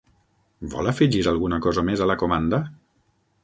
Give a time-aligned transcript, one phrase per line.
[0.71, 2.65] Vol afegir alguna cosa més a la comanda?